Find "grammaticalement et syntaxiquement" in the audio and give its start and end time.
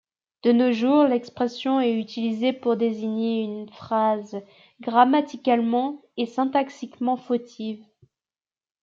4.79-7.17